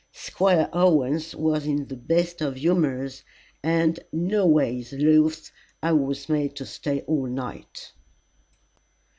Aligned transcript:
Squire 0.13 0.67
Owens 0.73 1.35
was 1.35 1.67
in 1.67 1.85
the 1.87 1.95
best 1.95 2.41
of 2.41 2.55
humours, 2.55 3.23
and, 3.61 3.99
no 4.11 4.47
ways 4.47 4.93
loth, 4.93 5.51
I 5.83 5.91
was 5.91 6.27
made 6.27 6.55
to 6.55 6.65
stay 6.65 7.01
all 7.01 7.27
night. 7.27 7.91